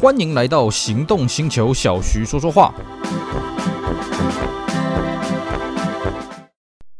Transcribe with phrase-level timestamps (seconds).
[0.00, 2.72] 欢迎来到行动星球，小徐说说话。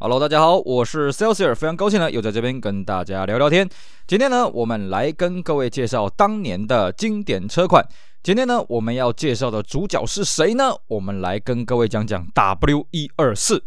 [0.00, 3.68] Hello，大家好，我是 Celsius，非常高兴呢，又在这边跟大家聊聊天。
[4.08, 7.86] 今天呢，我们来跟各位介绍当年的经典车款。
[8.20, 10.72] 今天呢，我们要介绍的主角是谁呢？
[10.88, 13.62] 我们来跟各位讲讲 W 一二四。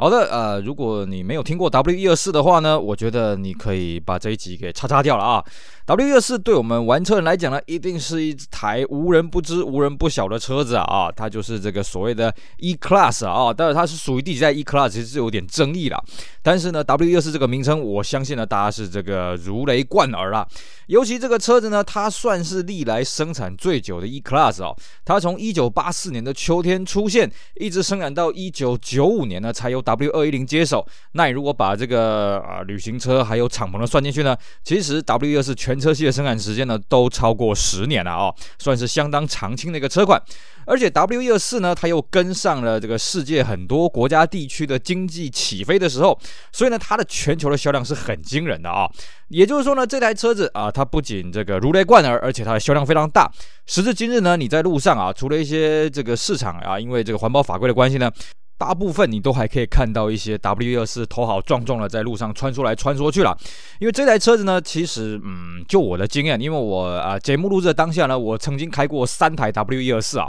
[0.00, 5.44] 好的，呃，如果你没有听过 W 一二四的话呢，我觉得你可以把这一集给叉叉掉了啊。
[5.88, 15.98] W 二四对我们玩车人来讲呢，一定是一台无人不知、无人不晓的车子啊，啊，它就是这个所谓的 E Class 啊，当然它是属于第几代 E Class，其实是有点争议啦。
[16.42, 20.46] 但是呢，W 二四这个名称，我相信呢，大家是这个如雷贯耳啊。
[20.88, 24.74] 尤其这个车子呢，它算是历来生产最久的 E Class 啊，
[25.06, 40.20] 它从一九八四年的秋天出现，一直生产到一九九五年呢，才由 W 二一零接手，那你如果把这个啊、旅行车还有敞篷的算进去呢，其实 W 二四全车系的生产时间呢都超过十年了啊、算是相当长青的一个车款。
[40.66, 46.18] 而且 W 一二四呢，它又跟上了这个世界很多国家地区的经济起飞的时候，
[46.52, 48.86] 所以呢，它的全球的销量是很惊人的啊、
[49.28, 53.30] 也就是说呢，这台车子啊，它不仅这个如雷贯耳，而且它的销量非常大。
[53.66, 58.10] 时至今日呢，你在路上啊，除了一些这个市场啊，因为这个环保法规的关系呢。
[58.58, 63.34] 大部分你都还可以看到一些 W124 头好壮壮的在路上穿梭来穿梭去了，
[63.78, 70.28] 因为这台车子呢，其实嗯，就我的经验，因为我啊节目录制的当下呢，我曾经开过三台 W124 啊。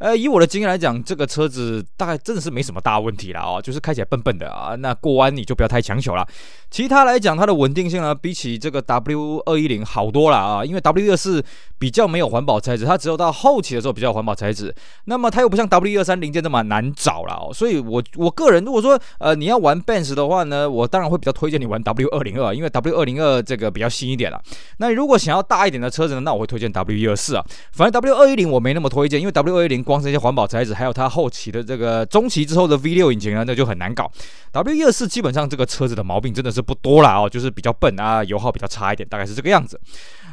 [0.00, 4.74] 呃，以我的经验来讲，这个车子大概真的是没什么大问题了啊，就是开起来笨笨的啊。
[4.76, 6.26] 那过弯你就不要太强求了。
[6.70, 10.64] 其他来讲，它的稳定性呢，比起这个 W 二一零好多了啊。
[10.64, 11.44] 因为 W 二四
[11.78, 14.72] 比较没有环保材质，它只有到后期的时候比较环保材质。
[15.06, 17.52] 那么它又不像 W 二三零件这么难找了哦。
[17.52, 24.40] 所以我我个人如果说呃你要玩 Benz 的话呢，我当然会比较推荐你玩 W 二零二，因为 W 二零二这个比较新一点了。
[24.76, 27.44] 那你如果想要大一点的车子呢，那我会推荐 W 一二四啊。
[27.72, 29.80] 反正 W 二一零我没那么推荐，因为 W 二一零。
[29.82, 34.12] 光是些环保材质，还有它后期的这个中期之后的 V6 引擎呢，那就很难搞。
[34.52, 39.80] W124 基本上这个车子的毛病真的是不多了哦，就是比较笨啊，油耗比较差一点，大概是这个样子。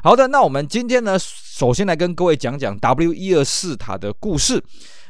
[0.03, 4.63] 好的，那我们今天呢，首先来跟各位讲讲 W 一二四它的故事。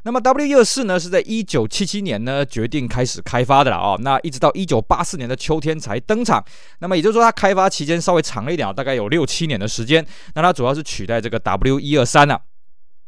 [0.03, 6.44] 那么 W 一二四呢是在一九七七年呢决定开始开发的了哦，那一直到一九八四年的秋天才登场。
[6.79, 10.05] 那么也就是说，它开发期间稍微长了一点，大概有六七年的时间。
[10.35, 12.39] 那它主要是取代这个 W 一二三啊。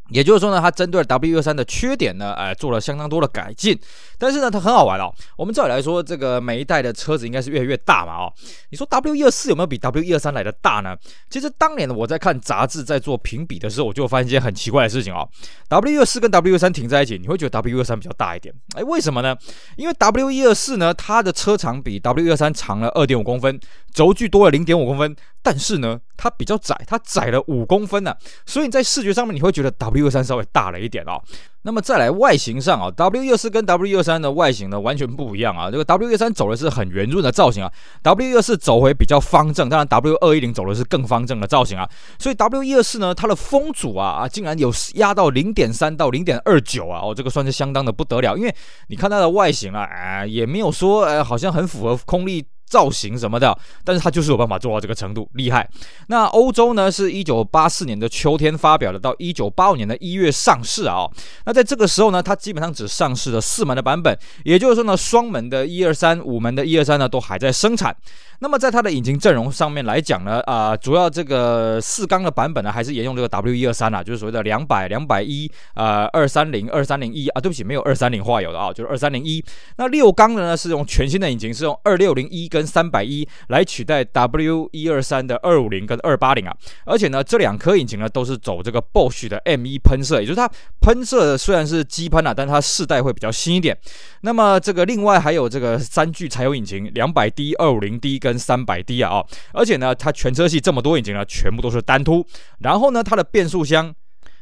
[0.09, 3.79] 也就是说呢，它针对 W123 的缺点呢，哎，做了相当多的改进。
[4.19, 5.11] 但是呢，它很好玩哦。
[5.37, 8.33] 我们照理来说，这个每一代的车子应该是越来越大嘛，哦。
[8.69, 10.95] 你说 W124 有没有比 W123 来的大呢？
[11.29, 15.27] 其实当年，我在看杂志在做评比的时候，我就发现一件很奇怪的事情哦。
[15.69, 18.53] W124 跟 W123 停在一起，你会觉得 W123 比较大一点。
[18.75, 19.35] 哎，为什么呢？
[19.77, 23.59] 因为 W124 呢，它的车长比 W123 长了二点五公分，
[23.93, 25.15] 轴距多了零点五公分。
[25.41, 28.13] 但是呢，它比较窄，它窄了五公分呢、
[28.45, 31.21] 所以你在视觉上面你会觉得 W123 稍微大了一点哦。
[31.69, 35.69] 那么再来外形上啊，W124 跟 W123 的外形呢完全不一样啊。
[35.69, 37.71] 这个 W123 走的是很圆润的造型啊
[38.01, 41.87] ，W124 走回比较方正，当然 W210 走的是更方正的造型啊。
[42.17, 48.35] 所以 W124 呢，它的风阻啊啊竟然有压到零点三到零点二九啊，哦，这个算是相当的不得了。
[48.35, 48.55] 因为
[48.87, 52.43] 你看它的外形啊，哎，也没有说呃好像很符合空力。
[52.69, 55.67] 造型什么的，但是它就是有办法做到这个程度，厉害。
[56.07, 61.09] 那欧洲呢，是一九八四年的秋天发表的，到一九八五年的一月上市啊、
[61.45, 67.95] 那在这个时候呢，它基本上只上市了四门的版本，也就是说呢，双门的一二三、五门的一二三呢，都还在生产。
[68.41, 79.43] 那么在它的引擎阵容上面来讲呢，啊、主要这个四缸的版本呢，还是沿用这个 W 一二三啊，就是所谓的两百、两百一，呃，二三零、二三零一啊，对不起，没有二三零化油的啊，就是二三零一。
[79.75, 86.55] 那六缸的呢，是用全新的引擎，是用二六零一跟跟三百一来取代 W 一二三的二五零跟二八零啊。
[86.85, 90.49] 而且呢，这两颗引擎呢，都是走这个 Bosch 的 M1 喷射，也就是它
[90.79, 93.77] 喷射虽然是机喷啊，但它世代会比较新一点。
[94.21, 102.23] 那么这个另外还有这个三具柴油引擎，两百 D、二五零 D 跟跟三百 D 啊，而且呢，它全车系这么多引擎呢，全部都是单凸。
[102.59, 103.91] 然后呢，它的变速箱。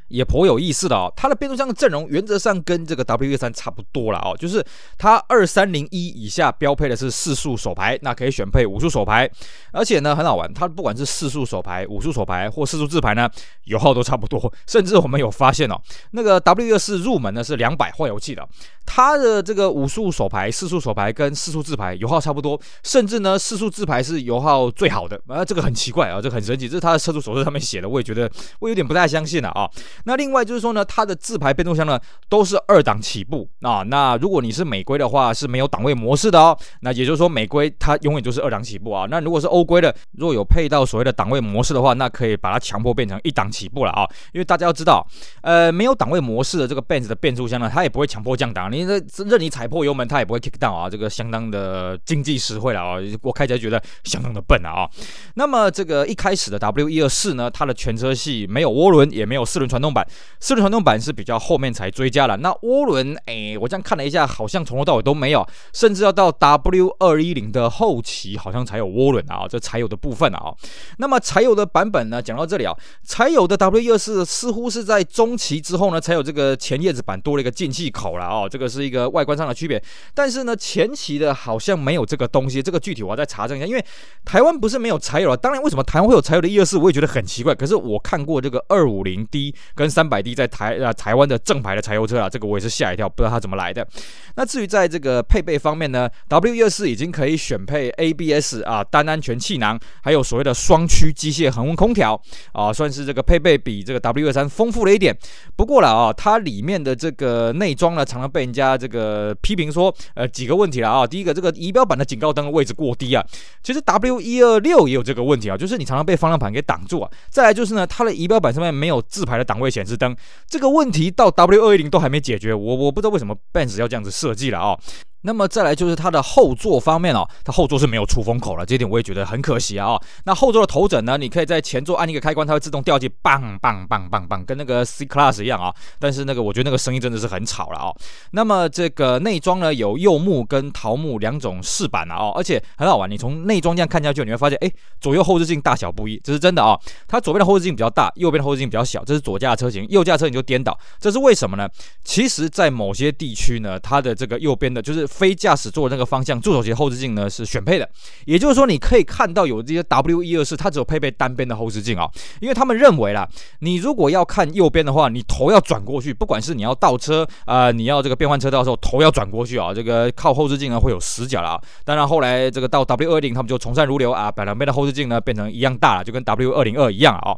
[0.07, 4.63] 也颇有意思的哦，它的变速箱的阵容原则上跟这个 W123 差不多了哦，就是
[4.97, 9.29] 它二三零一以下标配的是四速手排，那可以选配五速手排，
[9.71, 13.29] 而且呢很好玩，它不管是四速手排、五速手排或四速自排呢，
[13.65, 15.79] 油耗都差不多， 甚至我们有发现哦，
[16.11, 18.47] 那个 W 四入门呢是两百换油器的，
[18.85, 29.69] 它的这个五速手排、四速手排跟四速自排油耗差不多，甚至呢四速自排是油耗最好的，啊这个很奇怪啊，这很神奇，这是它的车主手册上面写的，我也觉得我有点不太相信了啊。
[30.05, 31.99] 那另外就是说呢，它的自排变速箱呢
[32.29, 33.83] 都是二档起步啊。
[33.83, 36.57] 那如果你是美规的话，是没有档位模式的哦。
[36.81, 39.07] 那也就是说，美规它永远就是二档起步啊。
[39.09, 44.07] 那如果是欧规的，如果有配到所谓的档位模式的话，那可以把它强迫变成一档起步了啊。
[44.33, 45.05] 因为大家要知道，
[45.41, 50.89] 呃，没有档位模式的这个 Benz 的变速箱呢，它也不会强迫降档，你这任你踩破油门，它也不会 kick down 啊。
[50.89, 52.97] 这个相当的经济实惠了啊。
[53.21, 54.89] 我开起来觉得相当的笨啊。
[55.35, 60.05] 那么这个一开始的 W 一二四呢，它的全车系没有涡轮，也没有四轮传动动版，
[60.39, 62.35] 四轮传动板是比较后面才追加了。
[62.37, 70.53] 那涡轮，哎，我这样看了一下，好像从头到尾都没有，甚至要到 W 二一零的后期，好像才有涡轮啊，这柴油的部分啊。
[70.97, 72.73] 那么柴油的版本呢，讲到这里啊，
[73.05, 79.81] 柴油的 W 一二四似乎是在中期之后呢，才有这个前叶子板多了一个进气口了啊，这个是一个外观上的区别。
[80.13, 83.85] 但是呢，前期的好像没有这个东西，这个具体我要再查证一下，因为
[84.25, 85.37] 台湾不是没有柴油啊。
[85.37, 87.55] 当然，为什么台湾会有柴油的一二四，我也觉得很奇怪。
[87.55, 93.87] 可是我看过这个二五零 D 跟三百 D 在台啊台湾的正牌的柴油车啊，这个我也是吓一跳，不知道它怎么来的。
[94.35, 102.19] 那至于在这个配备方面呢，W 一二四已经可以选配 ABS 啊单安全气囊，还有所谓的双驱机械恒温空调
[102.51, 105.15] 啊，算是这个配备比这个 W 二三丰富了一点。
[105.55, 111.05] 不过了啊，它里面的这个内装呢，常常被人家这个批评说，呃几个问题了啊。
[111.05, 113.23] 第一个，这个仪表板的警告灯的位置过低啊。
[113.61, 117.09] 其实 W 一二六也有这个问题啊，就是你常常被方向盘给挡住啊。
[117.29, 120.15] 再来就是呢，它的仪表板上面没有自排的档位显示灯，
[120.47, 122.53] 这个问题到 W 二一零都还没解决。
[122.53, 124.77] 我我不知道为什么 Benz 要这样子设计了啊。
[125.21, 129.99] 那么再来就是它的后座方面哦，它后座是没有出风口了，这一点我也觉得很可惜啊。
[130.25, 135.73] 那后座的头枕呢，你可以在前座按一个开关，它会自动掉进，棒棒棒棒棒，跟那个 C Class 一样啊。
[135.99, 137.91] 但是那个我觉得那个声音真的是很吵了啊。
[138.31, 144.71] 那么这个内装呢，有柚木跟桃木两种饰板啊哦，而且很好玩，你从内装这样看下去，你会发现，哎，
[145.01, 146.79] 左右后视镜大小不一，这是真的啊。
[147.07, 151.67] 它左边的后视镜比较大，右边的后视镜比较小，这是左驾车型，右驾车型就颠倒，这是为什么呢？
[152.03, 157.89] 其实，在某些地区呢，它的这个右边的就是非驾驶座的那个方向助手席后视镜呢是选配的，
[158.25, 162.09] 也就是说你可以看到有这些 W 一二四，它只有配备单边的后视镜啊，
[162.41, 163.27] 因为他们认为啦，
[163.59, 171.61] 你如果要看右边的话，你头要转过去，不管是你要倒车啊、你要这个变换车道的时候，头要转过去啊，这个靠后视镜呢会有死角了啊。
[171.85, 177.35] 当然后来这个到 W 二零，他们就从善如流啊，把两边的后视镜呢变成一样大了，就跟 W 二零二一样啊。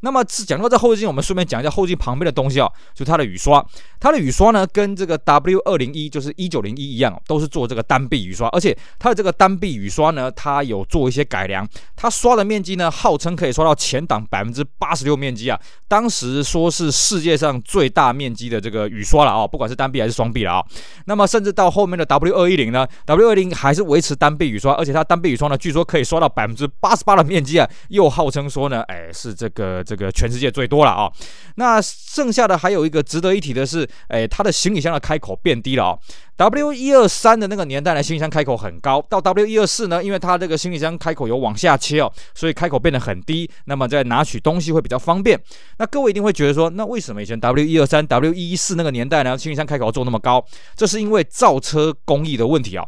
[0.00, 3.64] 那么是讲到这后视镜，我们顺便讲一下后视镜旁边的东西啊，就它的雨刷。
[3.98, 8.48] 它的雨刷呢，跟这个 W 二零一就是一九零一一样，都是做这个单臂雨刷。
[8.48, 11.68] 而且它的这个单臂雨刷呢，它有做一些改良。
[11.96, 15.58] 它刷的面积呢，号称可以刷到前挡百分之八十六面积啊。
[15.86, 20.64] 当时说是世界上最大面积的这个雨刷了啊，不管是单臂还是双臂了啊。
[21.06, 29.78] 那么甚至到后面的 W 二一零呢，W 二零还是维持单臂雨刷，而且它单臂雨刷呢，据说可以刷到百分之八十八的面积啊，又号称说呢，哎，是这个。
[29.88, 31.10] 这个全世界最多了啊，
[31.54, 35.98] 那剩下的还有一个值得一提的是，哎，它的行李箱的开口变低了啊。
[36.38, 45.36] W 一二三的那个年代呢，行李箱开口很高，到 W 一二四呢，因为它这个行李箱开口有往下切哦，所以开口变得很低，那么在拿取东西会比较方便。
[45.78, 50.44] 那各位一定会觉得说，那为什么以前 W 一二三、W 一一四那个年代呢，行李箱开口做那么高？
[50.76, 52.86] 这是因为造车工艺的问题啊。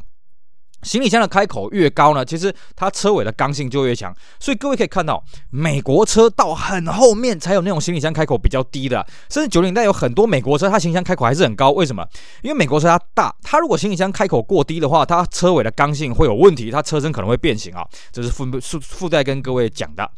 [0.82, 11.70] 行李箱的开口越高呢，其实它车尾的刚性就越强，所以各位可以看到，美国车到很后面才有那种行李箱开口比较低的，甚至九零代有很多美国车，它行李箱开口还是很高。
[11.70, 12.06] 为什么？
[12.42, 17.84] 因为美国车它大，它如果行李箱开口过低的话，它车尾的刚性会有问题，它车身可能会变形啊。
[18.10, 20.10] 这是附附附带跟各位讲的。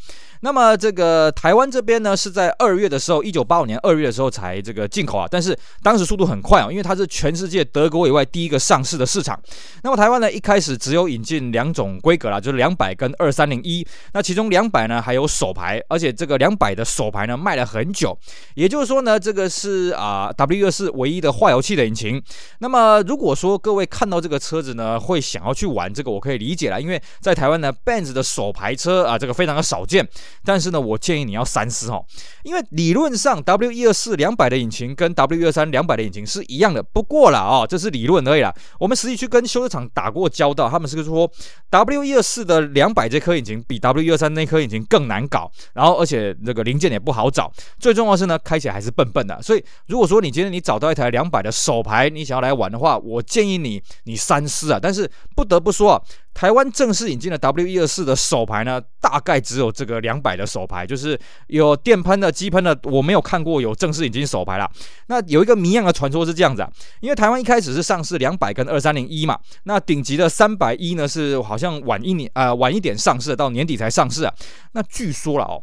[0.45, 9.41] 那么这个台湾这边呢，是在二月的时候，一九八五年二月的时候才这个进口啊，但是当时速度很快啊，因为它是全世界德国以外第一个上市的市场。
[9.85, 13.87] 那么台湾呢，一开始只有引进两种规格啦，就是两百跟二三零一。
[14.15, 18.19] 那其中两百呢还有手排，而且这个两百的手排呢卖了很久。
[18.57, 22.21] 也就是说呢，这个是啊 W 二四唯一的化油器的引擎。
[22.59, 30.05] 那么如果说各位看到这个车子呢，会想要去玩这个，我可以理解啦，因为在台湾呢，Benz 的手排车啊，这个非常的少见。
[30.45, 32.05] 但是呢，我建议你要三思哦，
[32.43, 38.55] 因为理论上 W 一二四两百的引擎跟 W 一二三两百的引擎是一样的，不过了啊，这是理论而已啦。
[38.79, 41.31] 我们实际去跟修车厂打过交道，他们是说
[41.71, 49.41] W 一二四的两百这颗引擎比 W 一二三那颗引擎更难搞，然后而且这个零件也不好找，最重要是呢，开起来还是笨笨的。
[49.43, 54.79] 所以如果说你今天你找到一台两百的手牌，你想要来玩的话，我建议你你三思啊。
[54.81, 56.03] 但是不得不说啊。
[56.35, 64.69] 台湾正式引进的 W 一二四的手牌呢，大概只有这个两百的手牌，就是有电喷的、机喷的，我没有看过有正式引进手牌啦。
[65.07, 66.71] 那有一个谜样的传说是这样子啊，
[67.01, 74.35] 因为台湾一开始是上市两百跟二三零一嘛，那顶级的三百一呢是好像晚一年啊、呃、晚一点上市，到年底才上市啊。
[74.73, 75.63] 那据说了哦。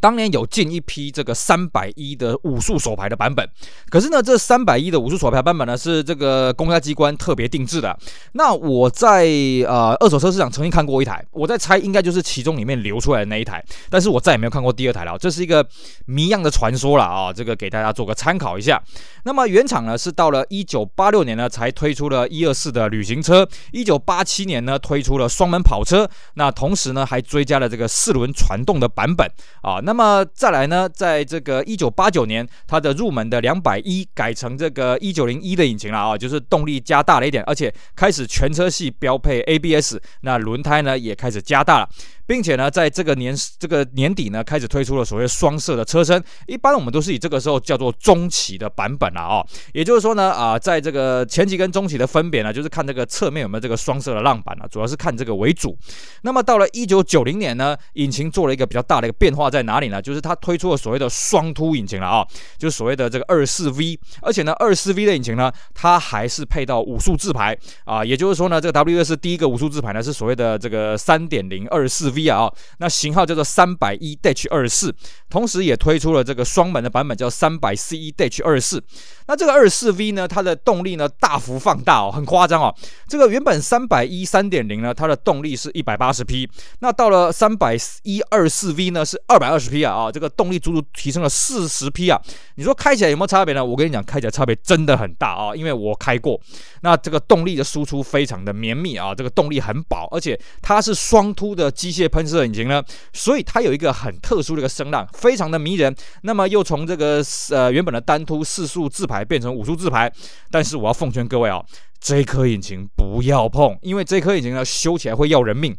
[0.00, 3.48] 当年有进一批这个三百一的武术手牌的版本，
[3.90, 7.96] 可是呢，这三百一的武术手牌版本呢是这个公家机关特别定制的。
[8.32, 9.26] 那我在
[9.66, 15.18] 呃二手车市场曾经看过一台，我在猜应该就是其中里面流出来的那一台，但是我再也没有看过第二台了。
[15.18, 15.66] 这是一个
[16.06, 18.82] 谜样的传说了啊，这个给大家做个参考一下。
[19.24, 29.28] 那么原厂呢是到了一九八六年呢才推出了一二四的旅行车，一九八七年呢推出了双门跑车，那同时呢还追加了这个四轮传动的版本
[29.60, 29.80] 啊。
[29.88, 41.88] 那么再来呢，在这个一九八九年，它的入门的两百一改成这个一九零一的引擎了啊，就是动力加大了一点，而且开始全车系标配 ABS，那轮胎呢也开始加大了。
[42.28, 46.22] 并且呢，在这个年这个年底呢，开始推出了所谓双色的车身。
[46.46, 49.42] 一般我们都是以这个时候叫做中期的版本了啊、
[49.72, 55.74] 也就是说呢，啊，在这个前期跟中期的分别呢，就是看这个侧面有没有这个双色的浪板啊，主要是看这个为主。
[56.20, 60.02] 那么到了一九九零年呢，引擎做了一个比较大的一个变化在哪里呢？
[60.02, 62.26] 就是它推出了所谓的双凸引擎了啊、
[62.58, 63.98] 就是所谓的这个二四 V。
[64.20, 67.56] 而且呢，二四 V 的引擎呢，它还是配到五速自排
[67.86, 68.04] 啊。
[68.04, 72.17] 也就是说呢，这个 W 是第一个五速自排呢，是所谓的这个三点零二四 V。
[72.18, 74.92] V 啊，那型号叫做三百一 Dash 二四，
[75.30, 78.82] 同时也推出了这个双门的版本，叫三百 C 一 Dash 二四。
[79.28, 82.74] 那这个二四 V 呢，它的动力呢大幅放大哦，很夸张哦。
[83.06, 86.48] 这个原本三百一三点零呢，它的动力是一百八十匹，
[86.80, 92.20] 那到了三百一二四 V 呢是二百二十匹啊啊，这个动力足足提升了四十匹啊。
[92.56, 93.64] 你说开起来有没有差别呢？
[93.64, 96.40] 我跟你讲，开起来差别真的很大啊，因为我开过。
[96.80, 105.94] 那这个动力的输出非常的绵密啊，这个动力很饱，而且它是双凸的机械喷射引擎呢，所以它有一个很特殊的一个声浪，非常的迷人。
[106.22, 110.12] 那么又从这个呃原本的单凸四速自排变成五速自排，
[110.50, 111.62] 但是我要奉劝各位啊，
[112.00, 115.76] 这颗引擎不要碰，因为这颗引擎呢修起来会要人命。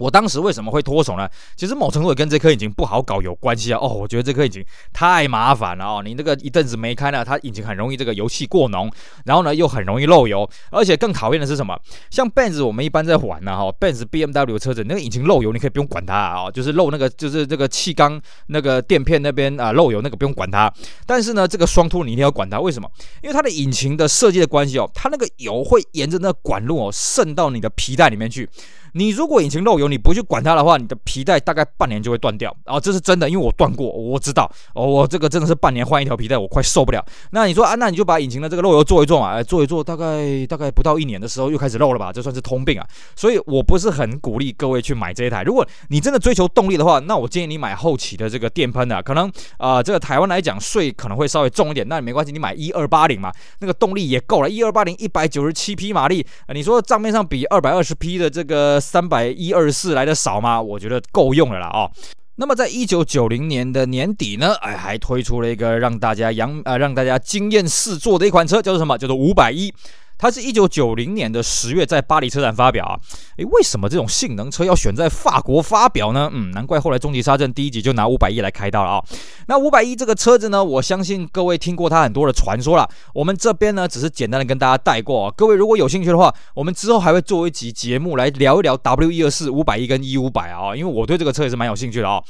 [0.00, 1.28] 我当时为什么会脱手呢？
[1.56, 3.78] 其实某程度也跟这颗引擎不好搞有关系啊。
[3.78, 4.64] 哦，我觉得这颗引擎
[4.94, 8.90] 太麻烦了哦，你那个一阵子没开呢，它引擎很容易这个油气过浓，
[9.26, 11.78] 然后呢又很容易漏油，而且更讨厌的是什么？
[12.08, 20.72] 像 Benz 我们一般在玩呢哈，Benz BMW 车子那个引擎漏油，你可以不用管它啊，就是漏那个就是这个气缸那个垫片那边啊漏油那个不用管它。
[21.04, 22.90] 但是呢，这个双凸你一定要管它，为什么？
[23.22, 28.48] 因为它的引擎的设计的关系哦，它那个油会沿着那个管路哦渗到你的皮带里面去。
[28.92, 32.54] 你如果引擎漏油，你不去管它的话，你的皮带大概半年就会断掉。
[32.64, 34.50] 啊，这是真的，因为我断过，我知道。
[34.74, 37.04] 哦，我这个真的是半年换一条皮带，我快受不了。
[37.32, 42.86] 那你说啊，那你就把引擎的这个漏油做一做嘛，做一做，大概大概不到一年的时候又开始漏了吧，这算是通病啊。
[43.14, 45.42] 所以我不是很鼓励各位去买这一台。
[45.42, 53.30] 如果你真的追求动力的话，那我建议你买后期的这个电喷的，可能啊、这个台湾来讲税可能会稍微重一点，那没关系，你买一二八零嘛，
[53.60, 59.70] 那个动力也够了，一二八零一百九十七匹马力，你说账面上比二百二十匹的这个三百一二。
[59.70, 60.60] 四来的少吗？
[60.60, 61.88] 我觉得够用了啦啊。
[62.34, 68.98] 那么在一九九零年的年底呢，哎，还推出了一个让大家扬呃让大家惊艳四座的一款车，叫做什么？
[68.98, 69.72] 叫做五百一。
[70.20, 73.00] 它是一九九零年的十月在巴黎车展发表啊，
[73.38, 76.28] 诶，为什么这种性能车要选在法国发表呢？
[76.30, 79.04] 嗯，难怪后来终极杀阵第一集就拿五百一来开刀了啊。
[79.48, 85.32] 那五百一这个车子呢，我相信各位听过它很多的传说了，我们这边呢只是简单的跟大家带过啊。
[85.34, 92.22] 各位如果有兴趣的话，我们之后还会做一集节目来聊一聊 W 一二四五百一跟 E 五百啊，因为我对这个车也是蛮有兴趣的啊。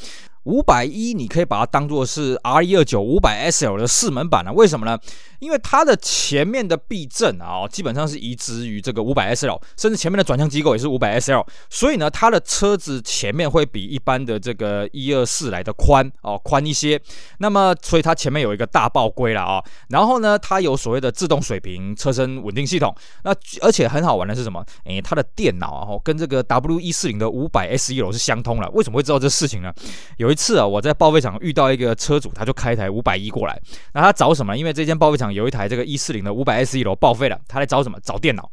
[0.44, 4.98] 五百一你可以把它当做是 R 一二九五百 SL 的四门版了，为什么呢？
[5.38, 17.00] 因为它的前面的避震啊，基本上是移植于这个五百 SL，甚至前面的转向机构也是五百 SL，所以呢，它的车子前面会比一般的这个一二四来的宽哦，宽一些。
[17.38, 19.62] 那么，所以它前面有一个大爆龟了啊。
[19.88, 22.94] 然后呢，它有所谓的自动水平车身稳定系统。
[23.24, 24.64] 那而且很好玩的是什么？
[24.84, 28.68] 诶，它的电脑啊，跟这个 W 一四零的五百 SEL 是相通了。
[28.70, 29.72] 为什么会知道这事情呢？
[30.18, 33.60] 有有一次啊，我在报废厂遇到一个车主，他就开一台五百一过来，
[33.92, 34.56] 那他找什么？
[34.56, 35.34] 因为这间报废厂。
[35.34, 37.98] 有一台这个一四零的五百 S 一楼报废了，他来找什么？
[38.00, 38.48] 找电脑。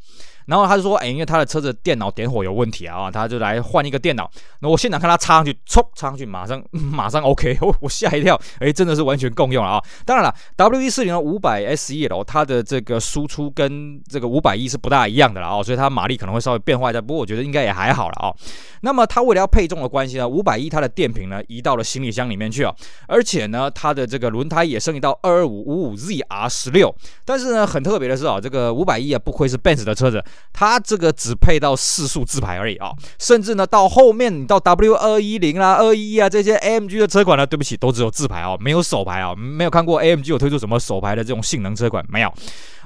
[0.47, 4.29] 然后他就说，哎，因为他的车子电脑点火有问题啊，他就来换一个电脑。
[4.61, 9.83] 那我现场看他插上去，冲插上去，马上 马上 OK，我我吓一跳，哎，真的是完全共用了啊。
[10.05, 18.33] 当然了，W 一四零的五百 S E L，，它的这个输出跟这个五百一是不大一样的了啊，所以它马力可能会稍微变化一下，不过我觉得应该也还好了啊。
[18.81, 22.73] 那么它为了要配重的关系呢，五百一它的电瓶呢移到了行李箱里面去啊，
[23.07, 26.93] 而且呢，它的这个轮胎也升级到二二五五五 ZR 十六。
[27.25, 30.23] 但是呢，很特别的是啊，这个五百一啊，不愧是 Benz 的车子，
[30.53, 31.13] 它这个。
[31.17, 42.31] 只配到四速自排而已啊，甚至呢，到后面你到 W 二一零啦、二一啊这些 AMG 的车款呢，对不起，都只有自排啊，没有手排啊，没有看过 AMG 有推出什么手排的这种性能车款没有。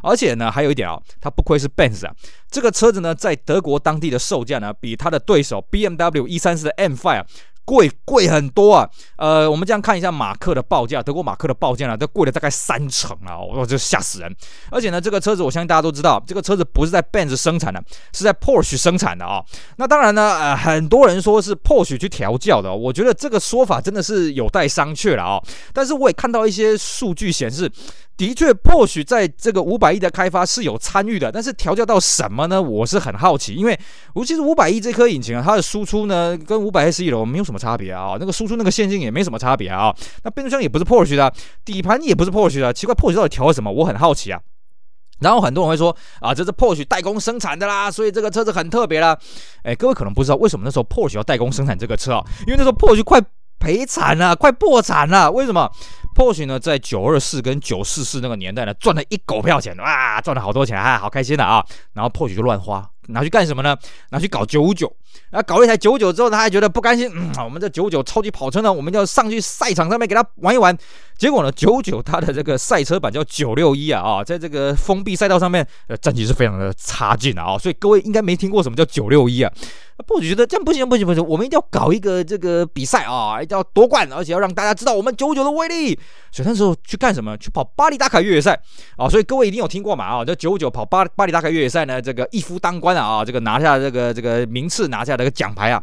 [0.01, 2.13] 而且呢，还有一点啊，它不愧是 Benz 啊，
[2.50, 7.25] 这个车子呢，在德国当地的售价呢，比它的对手 BMW 一三四的 M5 啊
[7.65, 14.35] 贵贵很多啊，呃，我们这样看一下马克的报价，德国马克的报价呢，都贵了大概三成啊，我就吓死人！
[14.69, 17.81] 而且呢，这个车子我相信大家都知道，这个车子不是在 Benz 生产的，
[18.13, 19.43] 是在 Porsche 生产的啊。
[19.77, 25.41] 那当然呢，呃，很多人说是 Porsche 去调教的，我觉得这个说法真的是有待商榷了啊。
[25.73, 27.71] 但是我也看到一些数据显示。
[28.17, 32.61] 的确，Porsche 在这个五百亿的开发是有参与的，但是调教到什么呢？
[32.61, 33.79] 我是很好奇，因为
[34.13, 39.93] 尤其是五百亿这颗引擎啊，它的输出呢跟五百 SE 的没有什么差别啊，那个输出那个线性也没什么差别啊，
[40.24, 41.34] 那变速箱也不是 Porsche 的，
[41.65, 43.70] 底盘也不是 Porsche 的，奇怪，Porsche 到底调了什么？
[43.70, 44.39] 我很好奇啊。
[45.20, 49.15] 然后很多人会说啊，这是 Porsche 代工生产的啦，所以这个车子很特别啦。
[49.63, 53.22] 哎，各位可能不知道为什么那时候 Porsche 要代工生产这个车啊，因为那时候 Porsche 快
[53.60, 55.70] 赔惨了，快破产了，为什么
[56.15, 61.63] ？Porsche 呢，在九二四跟九四四那个年代呢，赚了一狗票钱，哇，赚了好多钱，啊，好开心的啊！
[61.93, 63.77] 然后 Porsche 就乱花，拿去干什么呢？
[64.09, 64.91] 拿去搞九五九，
[65.29, 70.75] 然后搞了一台九五九之后，他还觉得不甘心，嗯，我们这九五九超级跑车呢，我们要上去赛场上面给他玩一玩。
[71.17, 79.51] 结果呢，九九它的这个赛车版叫九六一啊，啊，在这个封闭赛道上面，呃，战绩是非常的差劲的啊，所以各位应该没听过什么叫九六一啊。
[80.07, 85.99] 不觉得这样不行不行不行，我们一定要搞一个这个比赛啊，一定要夺冠，而且要让大家知道我们九九的威力。
[86.31, 87.37] 所以那时候去干什么？
[87.37, 88.59] 去跑巴黎达卡越野赛
[88.97, 89.07] 啊！
[89.07, 90.25] 所以各位一定有听过嘛啊？
[90.25, 93.25] 这九九跑巴巴黎达卡越野赛呢，这个一夫当关啊啊！
[93.25, 95.81] 这个拿下这个这个名次，拿下这个奖牌啊。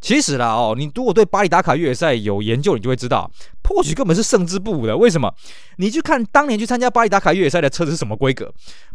[0.00, 3.28] 其实啦哦，你如果对巴黎达卡越野赛有研究，你就会知道
[3.68, 4.96] ，Porsche 根本是胜之不武的。
[4.96, 5.30] 为什么？
[5.76, 8.50] 你去看当年去参加巴黎达卡越野赛的车子是什么规格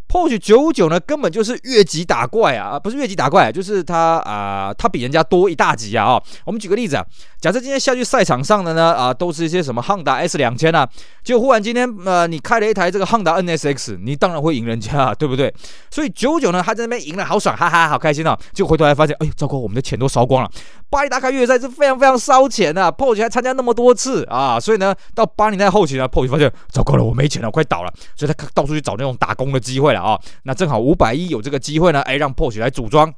[0.09, 6.23] ？Porsche 959呢，根本就是越级打怪啊，不是越级打怪，就是它啊，它比人家多一大级啊啊！
[6.45, 7.05] 我们举个例子啊，
[7.39, 10.87] 假设今天下去赛场上的呢啊，都是一些什么汉达 S 两千啊，
[11.23, 15.53] 结果忽然今天呃，你开了一台这个汉达 NSX，你当然会赢人家， 对不对？
[15.89, 18.37] 所以959呢，他在那边赢了，好爽，哈哈，好开心哦！
[18.53, 20.49] 就回头来发现，哎呦，糟糕，我们的钱都烧光了。
[20.89, 30.17] 巴黎达卡越野赛是非常非常烧钱的，Porsche 还参加那么多次啊，所以呢，到八零年代后期呢，Porsche 发现糟糕了，我没钱了，快倒了，所以他到处去找那种打工的机会了啊。
[30.43, 33.13] 那正好五百一有这个机会呢，哎，让 Porsche 来组装。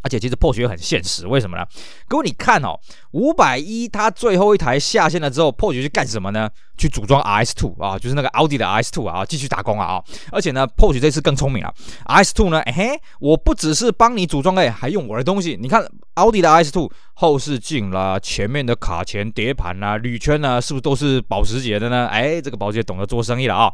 [0.00, 1.66] 而且其实 Porsche 很现实，为什么呢？
[2.06, 2.78] 各位你看哦，
[3.10, 6.48] 五百一它最后一台下线了之后，Porsche 去干什么呢？
[6.78, 10.04] 去组装 RS Two 啊，就是那个奥迪的 RS Two 啊，继续打工啊啊！
[10.30, 11.74] 而且呢，Porsche 这次更聪明了
[12.06, 15.58] ，RS Two 呢，哎嘿，我不只是帮你组装，哎，还用我的东西。
[15.60, 15.84] 你看
[16.18, 22.06] 奥迪的 RS2 后视镜啦，前面的卡钳碟盘啦，铝圈呢，是不是都是保时捷的呢？
[22.06, 23.72] 哎，这个保时捷懂得做生意了啊！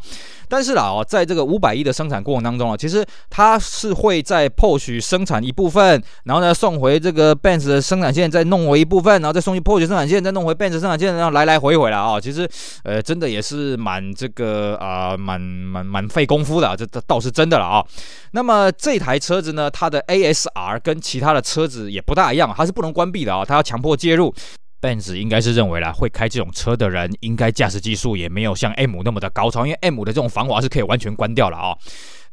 [0.49, 6.03] 但是啦，哦，在这个五百亿的生产过程当中啊，其实它是会在 Porsche 生产一部分。
[6.25, 12.19] 然后呢，送回这个 Benz 的生产线，再弄回一部分，然后再送去 Porsche 生产线，再弄回 Benz 生产线，然后来来回回了啊。
[12.19, 12.49] 其实，
[12.83, 17.85] 呃，真的也是蛮这个啊、蛮蛮蛮费功夫的，这这倒是真的了啊。
[18.33, 24.35] 那么这台车子呢，它的 ASR 跟其他的车子也不大一样，它是不能关闭的啊，它要强迫介入。
[24.81, 31.75] Benz 应该是认为啦，会开这种车的人，应该驾驶技术也没有像 M 那么的高超，因为 M 的这种防滑是可以完全关掉了啊。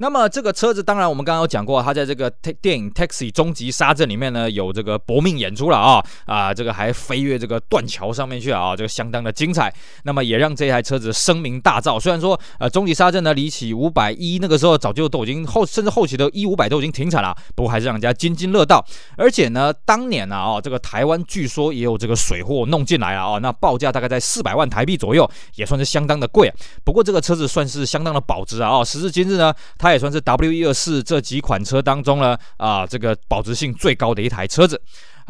[0.02, 2.28] 那么这个车子，当然我们刚刚有讲过，它在这个
[2.60, 9.72] 电影《Taxi》终极杀阵里面呢，有这个搏命演出了啊啊，这个还飞越这个断桥上面去了啊，这个相当的精彩。
[10.04, 12.00] 那么也让这台车子声名大噪。
[12.00, 18.84] 虽然说呃，终极杀阵呢离起五百一那个时候早就都已经后，甚至后期的一五百都已经停产了，不过还是让人家津津乐道。
[19.16, 26.52] 而且呢，当年呢啊，这个台湾据说也有这个水货弄进来了啊，那报价大概在四百万台币左右，也算是相当的贵。
[26.84, 29.91] 不过这个车子算是相当的保值啊，哦时至今日呢，它。
[29.94, 34.82] 也算是 W 一二四这几款车当中呢，啊，这个保值性最高的一台车子。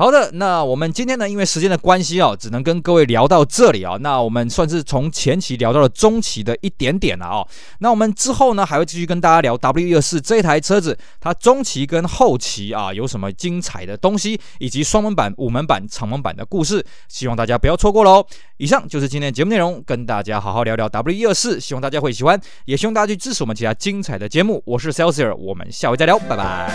[0.01, 3.97] 好的，那我们今天呢，因为时间的关系哦，只能跟各位聊到这里啊。
[3.99, 7.47] 那我们算是从前期聊到了中期的一点点了哦。
[7.81, 18.25] 那我们之后呢，还会继续跟大家聊 W 一二四这台车子，它中期跟后期啊有什么精彩的东西，以及双门版、五门版、敞门版的故事，希望大家不要错过喽。
[18.57, 24.63] 以上就是今天的节目内容，跟大家好好聊聊 W 一二四，希望大家会喜欢，也希望大家去支持我们其他精彩的节目。
[24.65, 26.71] 我是 Celsior，我们下回再聊，拜拜。